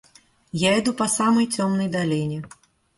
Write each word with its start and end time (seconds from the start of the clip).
Я 0.61 0.79
иду 0.79 0.95
по 0.95 1.07
самой 1.07 1.45
темной 1.45 1.87
долине. 1.87 2.43